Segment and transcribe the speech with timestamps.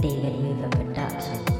[0.00, 1.58] David Weaver Production.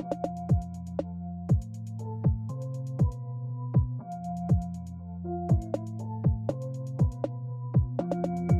[0.00, 0.14] thank
[8.52, 8.59] you